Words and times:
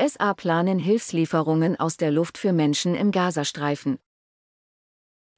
USA 0.00 0.32
planen 0.32 0.78
Hilfslieferungen 0.78 1.78
aus 1.78 1.98
der 1.98 2.10
Luft 2.10 2.38
für 2.38 2.54
Menschen 2.54 2.94
im 2.94 3.10
Gazastreifen. 3.10 3.98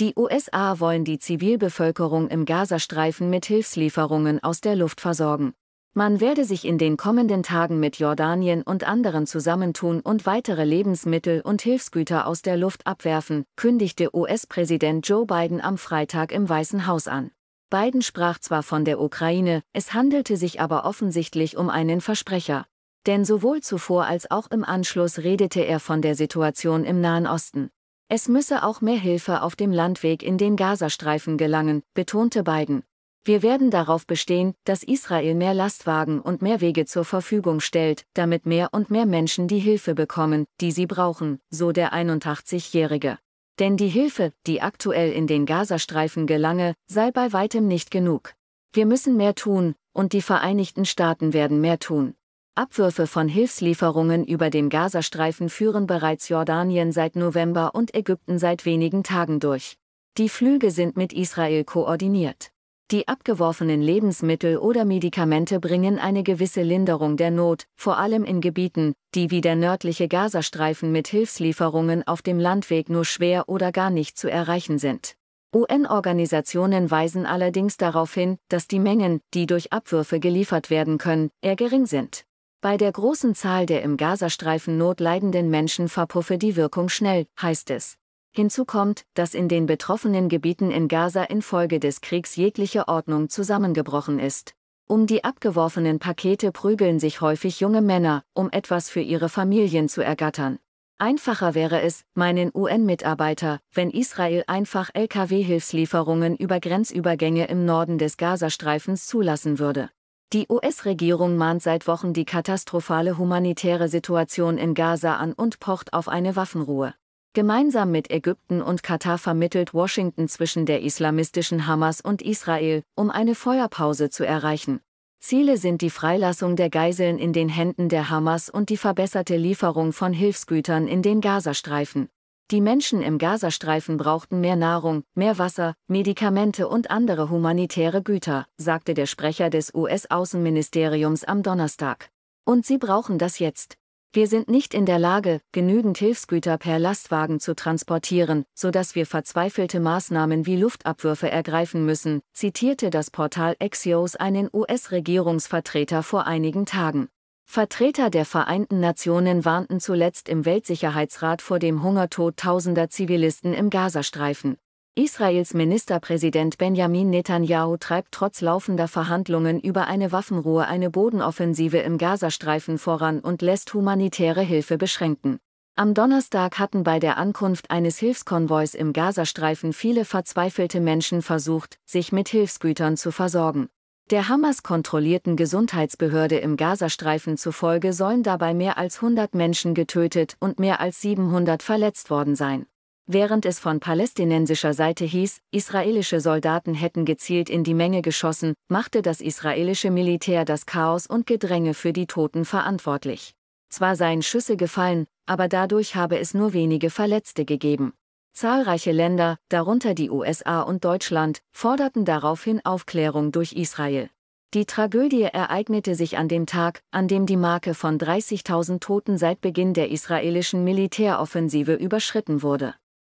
Die 0.00 0.14
USA 0.16 0.80
wollen 0.80 1.04
die 1.04 1.20
Zivilbevölkerung 1.20 2.26
im 2.28 2.44
Gazastreifen 2.44 3.30
mit 3.30 3.46
Hilfslieferungen 3.46 4.42
aus 4.42 4.60
der 4.60 4.74
Luft 4.74 5.00
versorgen. 5.00 5.54
Man 5.94 6.20
werde 6.20 6.44
sich 6.44 6.64
in 6.64 6.76
den 6.76 6.96
kommenden 6.96 7.44
Tagen 7.44 7.78
mit 7.78 8.00
Jordanien 8.00 8.62
und 8.62 8.82
anderen 8.82 9.28
zusammentun 9.28 10.00
und 10.00 10.26
weitere 10.26 10.64
Lebensmittel 10.64 11.40
und 11.40 11.62
Hilfsgüter 11.62 12.26
aus 12.26 12.42
der 12.42 12.56
Luft 12.56 12.84
abwerfen, 12.84 13.44
kündigte 13.54 14.12
US-Präsident 14.12 15.06
Joe 15.08 15.24
Biden 15.24 15.60
am 15.60 15.78
Freitag 15.78 16.32
im 16.32 16.48
Weißen 16.48 16.88
Haus 16.88 17.06
an. 17.06 17.30
Biden 17.70 18.02
sprach 18.02 18.40
zwar 18.40 18.64
von 18.64 18.84
der 18.84 19.00
Ukraine, 19.00 19.62
es 19.72 19.94
handelte 19.94 20.36
sich 20.36 20.60
aber 20.60 20.84
offensichtlich 20.84 21.56
um 21.56 21.70
einen 21.70 22.00
Versprecher. 22.00 22.66
Denn 23.06 23.24
sowohl 23.24 23.60
zuvor 23.60 24.06
als 24.06 24.30
auch 24.30 24.50
im 24.50 24.64
Anschluss 24.64 25.18
redete 25.18 25.60
er 25.60 25.80
von 25.80 26.02
der 26.02 26.14
Situation 26.14 26.84
im 26.84 27.00
Nahen 27.00 27.26
Osten. 27.26 27.70
Es 28.08 28.28
müsse 28.28 28.62
auch 28.62 28.80
mehr 28.80 28.98
Hilfe 28.98 29.42
auf 29.42 29.54
dem 29.54 29.70
Landweg 29.70 30.22
in 30.22 30.38
den 30.38 30.56
Gazastreifen 30.56 31.36
gelangen, 31.36 31.82
betonte 31.94 32.42
Biden. 32.42 32.82
Wir 33.24 33.42
werden 33.42 33.70
darauf 33.70 34.06
bestehen, 34.06 34.54
dass 34.64 34.82
Israel 34.82 35.34
mehr 35.34 35.52
Lastwagen 35.52 36.20
und 36.20 36.40
mehr 36.40 36.62
Wege 36.62 36.86
zur 36.86 37.04
Verfügung 37.04 37.60
stellt, 37.60 38.06
damit 38.14 38.46
mehr 38.46 38.70
und 38.72 38.90
mehr 38.90 39.04
Menschen 39.04 39.48
die 39.48 39.58
Hilfe 39.58 39.94
bekommen, 39.94 40.46
die 40.62 40.72
sie 40.72 40.86
brauchen, 40.86 41.38
so 41.50 41.72
der 41.72 41.92
81-Jährige. 41.92 43.18
Denn 43.58 43.76
die 43.76 43.88
Hilfe, 43.88 44.32
die 44.46 44.62
aktuell 44.62 45.12
in 45.12 45.26
den 45.26 45.44
Gazastreifen 45.44 46.26
gelange, 46.26 46.74
sei 46.86 47.10
bei 47.10 47.32
weitem 47.34 47.68
nicht 47.68 47.90
genug. 47.90 48.32
Wir 48.72 48.86
müssen 48.86 49.18
mehr 49.18 49.34
tun, 49.34 49.74
und 49.92 50.14
die 50.14 50.22
Vereinigten 50.22 50.86
Staaten 50.86 51.34
werden 51.34 51.60
mehr 51.60 51.78
tun. 51.78 52.14
Abwürfe 52.58 53.06
von 53.06 53.28
Hilfslieferungen 53.28 54.24
über 54.24 54.50
den 54.50 54.68
Gazastreifen 54.68 55.48
führen 55.48 55.86
bereits 55.86 56.28
Jordanien 56.28 56.90
seit 56.90 57.14
November 57.14 57.72
und 57.72 57.94
Ägypten 57.94 58.40
seit 58.40 58.64
wenigen 58.64 59.04
Tagen 59.04 59.38
durch. 59.38 59.76
Die 60.16 60.28
Flüge 60.28 60.72
sind 60.72 60.96
mit 60.96 61.12
Israel 61.12 61.62
koordiniert. 61.62 62.50
Die 62.90 63.06
abgeworfenen 63.06 63.80
Lebensmittel 63.80 64.58
oder 64.58 64.84
Medikamente 64.84 65.60
bringen 65.60 66.00
eine 66.00 66.24
gewisse 66.24 66.62
Linderung 66.62 67.16
der 67.16 67.30
Not, 67.30 67.68
vor 67.76 67.96
allem 67.96 68.24
in 68.24 68.40
Gebieten, 68.40 68.94
die 69.14 69.30
wie 69.30 69.40
der 69.40 69.54
nördliche 69.54 70.08
Gazastreifen 70.08 70.90
mit 70.90 71.06
Hilfslieferungen 71.06 72.08
auf 72.08 72.22
dem 72.22 72.40
Landweg 72.40 72.88
nur 72.88 73.04
schwer 73.04 73.48
oder 73.48 73.70
gar 73.70 73.90
nicht 73.90 74.18
zu 74.18 74.28
erreichen 74.28 74.80
sind. 74.80 75.14
UN-Organisationen 75.54 76.90
weisen 76.90 77.24
allerdings 77.24 77.76
darauf 77.76 78.12
hin, 78.14 78.36
dass 78.48 78.66
die 78.66 78.80
Mengen, 78.80 79.20
die 79.32 79.46
durch 79.46 79.72
Abwürfe 79.72 80.18
geliefert 80.18 80.70
werden 80.70 80.98
können, 80.98 81.30
eher 81.40 81.54
gering 81.54 81.86
sind. 81.86 82.24
Bei 82.60 82.76
der 82.76 82.90
großen 82.90 83.36
Zahl 83.36 83.66
der 83.66 83.82
im 83.82 83.96
Gazastreifen 83.96 84.78
notleidenden 84.78 85.48
Menschen 85.48 85.88
verpuffe 85.88 86.38
die 86.38 86.56
Wirkung 86.56 86.88
schnell, 86.88 87.26
heißt 87.40 87.70
es. 87.70 87.98
Hinzu 88.32 88.64
kommt, 88.64 89.04
dass 89.14 89.34
in 89.34 89.48
den 89.48 89.66
betroffenen 89.66 90.28
Gebieten 90.28 90.72
in 90.72 90.88
Gaza 90.88 91.22
infolge 91.22 91.78
des 91.78 92.00
Kriegs 92.00 92.34
jegliche 92.34 92.88
Ordnung 92.88 93.28
zusammengebrochen 93.28 94.18
ist. 94.18 94.54
Um 94.88 95.06
die 95.06 95.22
abgeworfenen 95.22 96.00
Pakete 96.00 96.50
prügeln 96.50 96.98
sich 96.98 97.20
häufig 97.20 97.60
junge 97.60 97.80
Männer, 97.80 98.24
um 98.34 98.50
etwas 98.50 98.90
für 98.90 99.02
ihre 99.02 99.28
Familien 99.28 99.88
zu 99.88 100.02
ergattern. 100.02 100.58
Einfacher 100.98 101.54
wäre 101.54 101.80
es, 101.82 102.02
meinen 102.14 102.50
UN-Mitarbeiter, 102.52 103.60
wenn 103.72 103.90
Israel 103.90 104.42
einfach 104.48 104.90
Lkw-Hilfslieferungen 104.94 106.36
über 106.36 106.58
Grenzübergänge 106.58 107.46
im 107.46 107.64
Norden 107.64 107.98
des 107.98 108.16
Gazastreifens 108.16 109.06
zulassen 109.06 109.60
würde. 109.60 109.90
Die 110.34 110.46
US-Regierung 110.50 111.38
mahnt 111.38 111.62
seit 111.62 111.86
Wochen 111.86 112.12
die 112.12 112.26
katastrophale 112.26 113.16
humanitäre 113.16 113.88
Situation 113.88 114.58
in 114.58 114.74
Gaza 114.74 115.16
an 115.16 115.32
und 115.32 115.58
pocht 115.58 115.94
auf 115.94 116.06
eine 116.06 116.36
Waffenruhe. 116.36 116.92
Gemeinsam 117.32 117.90
mit 117.90 118.10
Ägypten 118.10 118.60
und 118.60 118.82
Katar 118.82 119.16
vermittelt 119.16 119.72
Washington 119.72 120.28
zwischen 120.28 120.66
der 120.66 120.82
islamistischen 120.82 121.66
Hamas 121.66 122.02
und 122.02 122.20
Israel, 122.20 122.82
um 122.94 123.10
eine 123.10 123.34
Feuerpause 123.34 124.10
zu 124.10 124.26
erreichen. 124.26 124.80
Ziele 125.18 125.56
sind 125.56 125.80
die 125.80 125.88
Freilassung 125.88 126.56
der 126.56 126.68
Geiseln 126.68 127.18
in 127.18 127.32
den 127.32 127.48
Händen 127.48 127.88
der 127.88 128.10
Hamas 128.10 128.50
und 128.50 128.68
die 128.68 128.76
verbesserte 128.76 129.38
Lieferung 129.38 129.94
von 129.94 130.12
Hilfsgütern 130.12 130.88
in 130.88 131.00
den 131.00 131.22
Gazastreifen. 131.22 132.10
Die 132.50 132.62
Menschen 132.62 133.02
im 133.02 133.18
Gazastreifen 133.18 133.98
brauchten 133.98 134.40
mehr 134.40 134.56
Nahrung, 134.56 135.04
mehr 135.14 135.36
Wasser, 135.36 135.74
Medikamente 135.86 136.66
und 136.66 136.90
andere 136.90 137.28
humanitäre 137.28 138.02
Güter, 138.02 138.46
sagte 138.56 138.94
der 138.94 139.04
Sprecher 139.04 139.50
des 139.50 139.74
US-Außenministeriums 139.74 141.24
am 141.24 141.42
Donnerstag. 141.42 142.08
Und 142.46 142.64
sie 142.64 142.78
brauchen 142.78 143.18
das 143.18 143.38
jetzt. 143.38 143.76
Wir 144.14 144.26
sind 144.26 144.48
nicht 144.48 144.72
in 144.72 144.86
der 144.86 144.98
Lage, 144.98 145.42
genügend 145.52 145.98
Hilfsgüter 145.98 146.56
per 146.56 146.78
Lastwagen 146.78 147.38
zu 147.38 147.54
transportieren, 147.54 148.46
so 148.54 148.70
dass 148.70 148.94
wir 148.94 149.04
verzweifelte 149.04 149.78
Maßnahmen 149.78 150.46
wie 150.46 150.56
Luftabwürfe 150.56 151.30
ergreifen 151.30 151.84
müssen, 151.84 152.22
zitierte 152.32 152.88
das 152.88 153.10
Portal 153.10 153.56
Axios 153.60 154.16
einen 154.16 154.48
US-Regierungsvertreter 154.50 156.02
vor 156.02 156.26
einigen 156.26 156.64
Tagen. 156.64 157.10
Vertreter 157.50 158.10
der 158.10 158.26
Vereinten 158.26 158.78
Nationen 158.78 159.44
warnten 159.44 159.80
zuletzt 159.80 160.28
im 160.28 160.44
Weltsicherheitsrat 160.44 161.40
vor 161.40 161.58
dem 161.58 161.82
Hungertod 161.82 162.36
tausender 162.36 162.90
Zivilisten 162.90 163.54
im 163.54 163.70
Gazastreifen. 163.70 164.58
Israels 164.94 165.54
Ministerpräsident 165.54 166.58
Benjamin 166.58 167.08
Netanyahu 167.08 167.78
treibt 167.78 168.12
trotz 168.12 168.42
laufender 168.42 168.86
Verhandlungen 168.86 169.60
über 169.60 169.86
eine 169.86 170.12
Waffenruhe 170.12 170.66
eine 170.66 170.90
Bodenoffensive 170.90 171.78
im 171.78 171.96
Gazastreifen 171.96 172.76
voran 172.76 173.18
und 173.18 173.40
lässt 173.40 173.72
humanitäre 173.72 174.42
Hilfe 174.42 174.76
beschränken. 174.76 175.38
Am 175.74 175.94
Donnerstag 175.94 176.58
hatten 176.58 176.84
bei 176.84 176.98
der 176.98 177.16
Ankunft 177.16 177.70
eines 177.70 177.98
Hilfskonvois 177.98 178.74
im 178.74 178.92
Gazastreifen 178.92 179.72
viele 179.72 180.04
verzweifelte 180.04 180.80
Menschen 180.80 181.22
versucht, 181.22 181.78
sich 181.86 182.12
mit 182.12 182.28
Hilfsgütern 182.28 182.98
zu 182.98 183.10
versorgen. 183.10 183.70
Der 184.10 184.30
Hamas-kontrollierten 184.30 185.36
Gesundheitsbehörde 185.36 186.38
im 186.38 186.56
Gazastreifen 186.56 187.36
zufolge 187.36 187.92
sollen 187.92 188.22
dabei 188.22 188.54
mehr 188.54 188.78
als 188.78 189.02
100 189.02 189.34
Menschen 189.34 189.74
getötet 189.74 190.34
und 190.40 190.58
mehr 190.58 190.80
als 190.80 191.02
700 191.02 191.62
verletzt 191.62 192.08
worden 192.08 192.34
sein. 192.34 192.64
Während 193.04 193.44
es 193.44 193.58
von 193.58 193.80
palästinensischer 193.80 194.72
Seite 194.72 195.04
hieß, 195.04 195.40
israelische 195.50 196.20
Soldaten 196.20 196.72
hätten 196.72 197.04
gezielt 197.04 197.50
in 197.50 197.64
die 197.64 197.74
Menge 197.74 198.00
geschossen, 198.00 198.54
machte 198.68 199.02
das 199.02 199.20
israelische 199.20 199.90
Militär 199.90 200.46
das 200.46 200.64
Chaos 200.64 201.06
und 201.06 201.26
Gedränge 201.26 201.74
für 201.74 201.92
die 201.92 202.06
Toten 202.06 202.46
verantwortlich. 202.46 203.34
Zwar 203.68 203.94
seien 203.94 204.22
Schüsse 204.22 204.56
gefallen, 204.56 205.06
aber 205.26 205.48
dadurch 205.48 205.96
habe 205.96 206.18
es 206.18 206.32
nur 206.32 206.54
wenige 206.54 206.88
Verletzte 206.88 207.44
gegeben. 207.44 207.92
Zahlreiche 208.38 208.92
Länder, 208.92 209.36
darunter 209.48 209.94
die 209.94 210.10
USA 210.10 210.60
und 210.60 210.84
Deutschland, 210.84 211.42
forderten 211.50 212.04
daraufhin 212.04 212.64
Aufklärung 212.64 213.32
durch 213.32 213.52
Israel. 213.54 214.10
Die 214.54 214.64
Tragödie 214.64 215.24
ereignete 215.24 215.96
sich 215.96 216.18
an 216.18 216.28
dem 216.28 216.46
Tag, 216.46 216.84
an 216.92 217.08
dem 217.08 217.26
die 217.26 217.36
Marke 217.36 217.74
von 217.74 217.98
30.000 217.98 218.78
Toten 218.78 219.18
seit 219.18 219.40
Beginn 219.40 219.74
der 219.74 219.90
israelischen 219.90 220.62
Militäroffensive 220.62 221.74
überschritten 221.74 222.40
wurde. 222.42 222.76